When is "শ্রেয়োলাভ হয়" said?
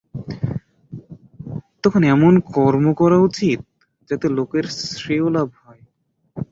4.89-5.81